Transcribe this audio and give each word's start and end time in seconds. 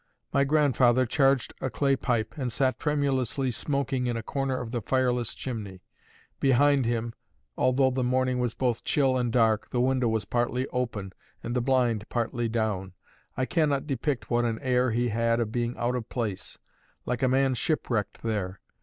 My 0.33 0.45
grandfather 0.45 1.05
charged 1.05 1.53
a 1.61 1.69
clay 1.69 1.95
pipe, 1.95 2.33
and 2.35 2.51
sat 2.51 2.79
tremulously 2.79 3.51
smoking 3.51 4.07
in 4.07 4.17
a 4.17 4.23
corner 4.23 4.59
of 4.59 4.71
the 4.71 4.81
fireless 4.81 5.35
chimney; 5.35 5.83
behind 6.39 6.87
him, 6.87 7.13
although 7.55 7.91
the 7.91 8.03
morning 8.03 8.39
was 8.39 8.55
both 8.55 8.83
chill 8.83 9.15
and 9.15 9.31
dark, 9.31 9.69
the 9.69 9.79
window 9.79 10.07
was 10.07 10.25
partly 10.25 10.65
open 10.69 11.13
and 11.43 11.55
the 11.55 11.61
blind 11.61 12.09
partly 12.09 12.49
down: 12.49 12.93
I 13.37 13.45
cannot 13.45 13.85
depict 13.85 14.31
what 14.31 14.43
an 14.43 14.57
air 14.63 14.89
he 14.89 15.09
had 15.09 15.39
of 15.39 15.51
being 15.51 15.77
out 15.77 15.93
of 15.95 16.09
place, 16.09 16.57
like 17.05 17.21
a 17.21 17.27
man 17.27 17.53
shipwrecked 17.53 18.23
there. 18.23 18.59